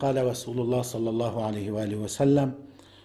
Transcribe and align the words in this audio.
قال 0.00 0.26
رسول 0.26 0.60
الله 0.60 0.82
صلى 0.82 1.10
الله 1.10 1.44
عليه 1.44 1.70
وآله 1.70 1.96
وسلم 1.96 2.54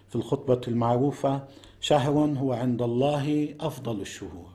في 0.09 0.15
الخطبة 0.15 0.61
المعروفة 0.67 1.43
شهر 1.81 2.11
هو 2.11 2.53
عند 2.53 2.81
الله 2.81 3.55
أفضل 3.59 4.01
الشهور 4.01 4.49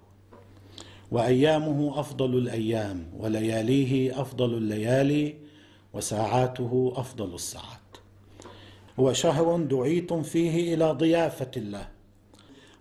وأيامه 1.10 2.00
أفضل 2.00 2.38
الأيام 2.38 3.06
ولياليه 3.18 4.20
أفضل 4.20 4.54
الليالي 4.54 5.34
وساعاته 5.94 6.92
أفضل 6.96 7.34
الساعات. 7.34 7.96
هو 9.00 9.12
شهر 9.12 9.56
دعيتم 9.56 10.22
فيه 10.22 10.74
إلى 10.74 10.90
ضيافة 10.92 11.50
الله 11.56 11.88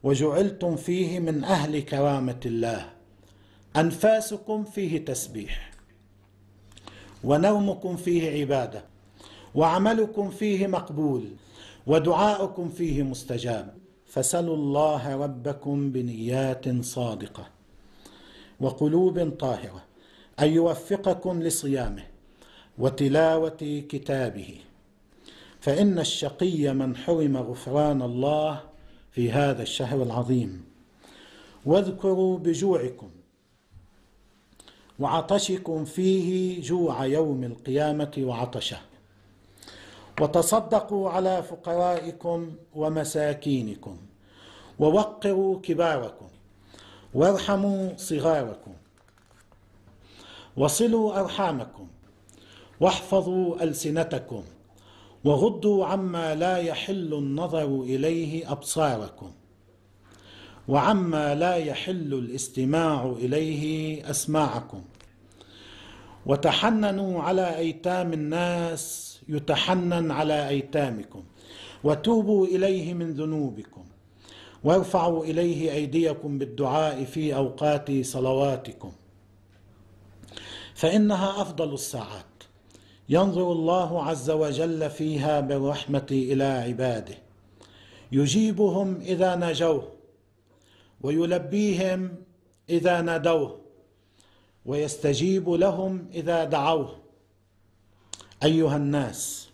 وجعلتم 0.04 0.76
فيه 0.76 1.20
من 1.20 1.44
أهل 1.44 1.80
كرامة 1.80 2.40
الله 2.46 2.90
أنفاسكم 3.76 4.64
فيه 4.64 5.06
تسبيح 5.06 5.72
ونومكم 7.24 7.96
فيه 7.96 8.40
عبادة 8.42 8.95
وعملكم 9.56 10.30
فيه 10.30 10.68
مقبول 10.68 11.24
ودعاؤكم 11.88 12.70
فيه 12.70 13.04
مستجاب. 13.04 13.74
فسلوا 14.08 14.56
الله 14.56 15.16
ربكم 15.16 15.92
بنيات 15.92 16.84
صادقة 16.84 17.48
وقلوب 18.60 19.30
طاهرة 19.40 19.84
أن 20.40 20.48
يوفقكم 20.48 21.44
لصيامه 21.44 22.04
وتلاوة 22.78 23.84
كتابه. 23.90 24.56
فإن 25.60 26.00
الشقي 26.00 26.74
من 26.74 26.96
حرم 26.96 27.38
غفران 27.38 28.02
الله 28.02 28.62
في 29.12 29.32
هذا 29.32 29.64
الشهر 29.64 30.04
العظيم. 30.04 30.66
واذكروا 31.66 32.38
بجوعكم 32.38 33.10
وعطشكم 35.00 35.86
فيه 35.86 36.62
جوع 36.62 37.06
يوم 37.06 37.44
القيامة 37.44 38.14
وعطشه. 38.18 38.78
وتصدقوا 40.22 41.10
على 41.10 41.44
فقرائكم 41.44 42.52
ومساكينكم 42.76 43.98
ووقروا 44.80 45.60
كباركم 45.64 46.28
وارحموا 47.14 47.98
صغاركم 47.98 48.74
وصلوا 50.58 51.20
أرحامكم 51.20 51.88
واحفظوا 52.80 53.64
ألسنتكم 53.64 54.44
وغضوا 55.26 55.86
عما 55.86 56.36
لا 56.36 56.58
يحل 56.58 57.14
النظر 57.14 57.82
إليه 57.82 58.52
أبصاركم 58.52 59.32
وعما 60.68 61.36
لا 61.36 61.56
يحل 61.56 62.14
الاستماع 62.14 63.06
إليه 63.06 64.10
أسماعكم 64.10 64.82
وتحننوا 66.26 67.22
على 67.24 67.58
أيتام 67.58 68.14
الناس 68.14 69.05
يتحنن 69.30 70.12
على 70.12 70.50
أيتامكم 70.50 71.24
وتوبوا 71.84 72.48
إليه 72.48 72.94
من 72.94 73.12
ذنوبكم 73.14 73.86
وارفعوا 74.64 75.26
إليه 75.26 75.72
أيديكم 75.72 76.38
بالدعاء 76.38 77.04
في 77.04 77.36
أوقات 77.36 78.06
صلواتكم 78.06 78.92
فإنها 80.76 81.42
أفضل 81.42 81.74
الساعات 81.74 82.26
ينظر 83.10 83.52
الله 83.52 84.04
عز 84.04 84.30
وجل 84.30 84.90
فيها 84.90 85.40
بالرحمة 85.40 86.08
إلى 86.12 86.44
عباده 86.44 87.16
يجيبهم 88.12 89.02
إذا 89.02 89.36
ناجوه 89.36 89.92
ويلبيهم 91.02 92.16
إذا 92.70 93.02
نادوه 93.02 93.60
ويستجيب 94.66 95.50
لهم 95.50 96.08
إذا 96.14 96.44
دعوه 96.44 97.05
أيها 98.44 98.76
الناس 98.76 99.50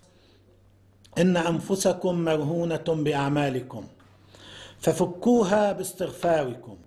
إن 1.18 1.38
أنفسكم 1.38 2.16
مرهونه 2.24 2.84
بأعمالكم 2.88 3.88
ففكوها 4.80 5.72
باستغفاركم 5.72 6.78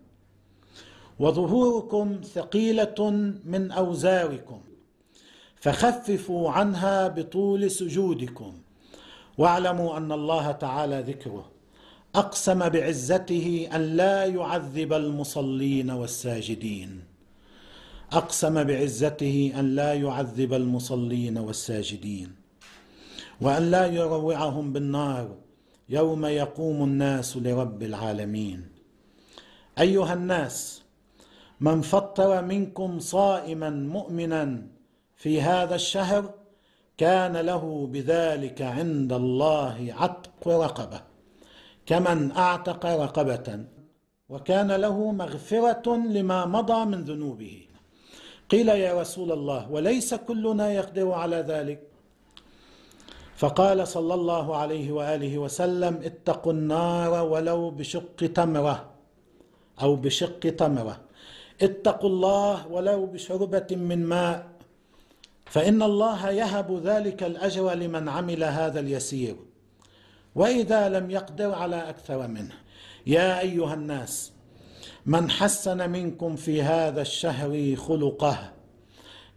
وظهوركم 1.18 2.20
ثقيلة 2.34 3.10
من 3.44 3.72
أوزاركم 3.72 4.60
فخففوا 5.56 6.50
عنها 6.50 7.08
بطول 7.08 7.70
سجودكم 7.70 8.52
واعلموا 9.38 9.96
أن 9.96 10.12
الله 10.12 10.52
تعالى 10.52 11.00
ذكره 11.00 11.50
أقسم 12.14 12.68
بعزته 12.68 13.68
أن 13.74 13.80
لا 13.80 14.24
يعذب 14.24 14.92
المصلين 14.92 15.90
والساجدين. 15.90 17.13
أقسم 18.14 18.64
بعزته 18.64 19.52
أن 19.58 19.74
لا 19.74 19.94
يعذب 19.94 20.54
المصلين 20.54 21.38
والساجدين 21.38 22.32
وأن 23.40 23.70
لا 23.70 23.86
يروعهم 23.86 24.72
بالنار 24.72 25.36
يوم 25.88 26.26
يقوم 26.26 26.84
الناس 26.84 27.36
لرب 27.36 27.82
العالمين. 27.82 28.68
أيها 29.78 30.14
الناس 30.14 30.82
من 31.60 31.80
فطر 31.80 32.42
منكم 32.42 32.98
صائما 32.98 33.70
مؤمنا 33.70 34.66
في 35.16 35.42
هذا 35.42 35.74
الشهر 35.74 36.34
كان 36.98 37.36
له 37.36 37.88
بذلك 37.92 38.62
عند 38.62 39.12
الله 39.12 39.94
عتق 39.98 40.48
رقبة 40.48 41.00
كمن 41.86 42.32
أعتق 42.32 42.86
رقبة 42.86 43.64
وكان 44.28 44.72
له 44.72 45.12
مغفرة 45.12 45.96
لما 45.96 46.46
مضى 46.46 46.84
من 46.84 47.04
ذنوبه. 47.04 47.73
قيل 48.50 48.68
يا 48.68 49.00
رسول 49.00 49.32
الله 49.32 49.70
وليس 49.70 50.14
كلنا 50.14 50.72
يقدر 50.72 51.12
على 51.12 51.36
ذلك. 51.36 51.80
فقال 53.36 53.88
صلى 53.88 54.14
الله 54.14 54.56
عليه 54.56 54.92
وآله 54.92 55.38
وسلم 55.38 55.94
اتقوا 56.04 56.52
النار 56.52 57.24
ولو 57.24 57.70
بشق 57.70 58.16
تمرة 58.16 58.90
أو 59.82 59.96
بشق 59.96 60.40
تمرة. 60.40 61.00
اتقوا 61.62 62.10
الله 62.10 62.68
ولو 62.68 63.06
بشربة 63.06 63.66
من 63.70 64.06
ماء 64.06 64.46
فإن 65.46 65.82
الله 65.82 66.30
يهب 66.30 66.80
ذلك 66.84 67.22
الأجر 67.22 67.74
لمن 67.74 68.08
عمل 68.08 68.44
هذا 68.44 68.80
اليسير. 68.80 69.36
وإذا 70.34 70.88
لم 70.88 71.10
يقدر 71.10 71.54
على 71.54 71.88
أكثر 71.88 72.28
منه 72.28 72.54
يا 73.06 73.40
أيها 73.40 73.74
الناس 73.74 74.32
من 75.06 75.30
حسن 75.30 75.90
منكم 75.90 76.36
في 76.36 76.62
هذا 76.62 77.02
الشهر 77.02 77.76
خلقه 77.76 78.52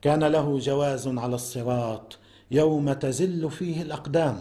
كان 0.02 0.24
له 0.24 0.60
جواز 0.60 1.08
على 1.08 1.36
الصراط 1.36 2.18
يوم 2.52 2.94
تزل 2.94 3.52
فيه 3.52 3.82
الأقدام. 3.82 4.40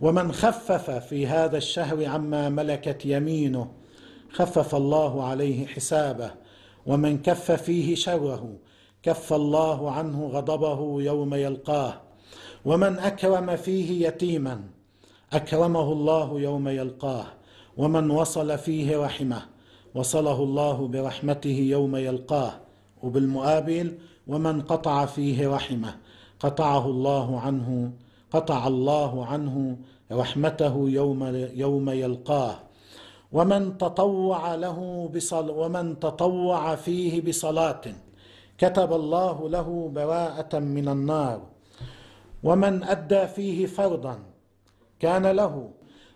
ومن 0.00 0.32
خفف 0.32 0.90
في 0.90 1.26
هذا 1.26 1.56
الشهر 1.56 2.06
عما 2.06 2.48
ملكت 2.48 3.06
يمينه 3.06 3.70
خفف 4.32 4.74
الله 4.74 5.24
عليه 5.24 5.66
حسابه. 5.66 6.30
ومن 6.86 7.22
كف 7.22 7.52
فيه 7.52 7.94
شره 7.94 8.56
كف 9.02 9.32
الله 9.32 9.90
عنه 9.90 10.26
غضبه 10.26 11.02
يوم 11.02 11.34
يلقاه. 11.34 12.00
ومن 12.64 12.98
أكرم 12.98 13.56
فيه 13.56 14.08
يتيما 14.08 14.62
أكرمه 15.32 15.92
الله 15.92 16.40
يوم 16.40 16.68
يلقاه. 16.68 17.26
ومن 17.76 18.10
وصل 18.10 18.58
فيه 18.58 19.04
رحمه 19.04 19.52
وصله 19.94 20.42
الله 20.42 20.88
برحمته 20.88 21.58
يوم 21.76 21.96
يلقاه 21.96 22.52
وبالمقابل 23.02 23.98
ومن 24.26 24.62
قطع 24.62 25.06
فيه 25.06 25.48
رحمه. 25.48 25.96
قطعه 26.40 26.86
الله 26.86 27.40
عنه 27.40 27.92
قطع 28.30 28.66
الله 28.66 29.26
عنه 29.26 29.76
رحمته 30.12 30.74
يوم 30.88 31.20
يوم 31.54 31.90
يلقاه. 31.90 32.56
ومن 33.32 33.78
تطوع 33.78 34.54
له 34.54 34.78
بصل 35.14 35.50
ومن 35.50 36.00
تطوع 36.00 36.74
فيه 36.74 37.20
بصلاة. 37.20 37.84
كتب 38.58 38.92
الله 38.92 39.48
له 39.48 39.90
براءة 39.94 40.58
من 40.58 40.88
النار. 40.88 41.40
ومن 42.42 42.84
أدى 42.84 43.26
فيه 43.26 43.66
فرضا 43.66 44.18
كان 45.00 45.26
له. 45.26 45.68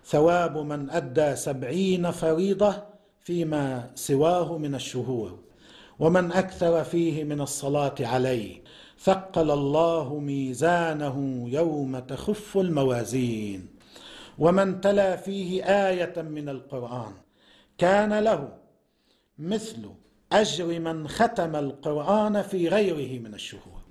ثواب 0.07 0.59
من 0.59 0.91
أدى 0.91 1.37
سبعين 1.37 2.11
فريضة 2.11 2.96
فيما 3.27 3.91
سواه 3.95 4.59
من 4.59 4.75
الشهور 4.75 5.39
ومن 5.99 6.33
أكثر 6.33 6.85
فيه 6.85 7.25
من 7.25 7.41
الصلاة 7.41 7.95
عليه 8.01 8.63
ثقل 9.01 9.51
الله 9.51 10.19
ميزانه 10.19 11.45
يوم 11.49 11.99
تخف 11.99 12.59
الموازين. 12.59 13.67
ومن 14.39 14.81
تلا 14.81 15.17
فيه 15.17 15.65
آية 15.65 16.23
من 16.23 16.49
القرآن 16.49 17.13
كان 17.79 18.19
له 18.19 18.49
مثل 19.39 19.91
أجر 20.33 20.81
من 20.81 21.09
ختم 21.09 21.57
القرآن 21.57 22.43
في 22.43 22.69
غيره 22.69 23.23
من 23.23 23.35
الشهور. 23.35 23.83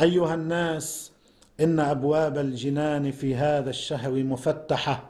أيها 0.00 0.34
الناس 0.34 1.12
إن 1.60 1.80
أبواب 1.80 2.38
الجنان 2.38 3.10
في 3.10 3.34
هذا 3.34 3.70
الشهر 3.70 4.22
مفتحة 4.24 5.09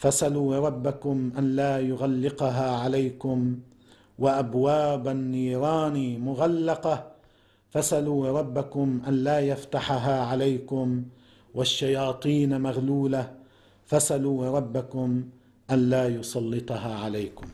فسلوا 0.00 0.58
ربكم 0.58 1.32
أن 1.38 1.56
لا 1.56 1.78
يغلقها 1.78 2.76
عليكم 2.76 3.58
وأبواب 4.18 5.08
النيران 5.08 6.20
مغلقة. 6.20 7.12
فسلوا 7.70 8.38
ربكم 8.40 9.02
أن 9.08 9.14
لا 9.14 9.40
يفتحها 9.40 10.20
عليكم 10.24 11.04
والشياطين 11.54 12.60
مغلولة. 12.60 13.32
فاسألوا 13.86 14.50
ربكم 14.58 15.24
أن 15.70 15.90
لا 15.90 16.08
يسلطها 16.08 16.94
عليكم. 16.94 17.46